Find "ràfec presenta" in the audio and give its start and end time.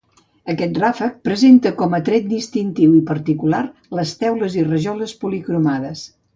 0.83-1.73